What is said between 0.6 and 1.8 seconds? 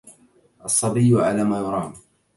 الصّبيّ على ما